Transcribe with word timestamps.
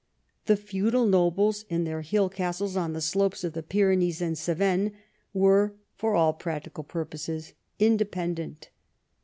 The 0.47 0.55
feudal 0.57 1.05
nobles, 1.05 1.63
in 1.69 1.83
their 1.83 2.01
hill 2.01 2.27
castles 2.27 2.75
on 2.75 2.93
the 2.93 3.01
slopes 3.01 3.43
of 3.43 3.53
the 3.53 3.61
Pyrenees 3.61 4.19
and 4.19 4.35
Cevennes, 4.35 4.93
were 5.31 5.75
for 5.95 6.15
all 6.15 6.33
practical 6.33 6.83
purposes 6.83 7.53
independent. 7.77 8.71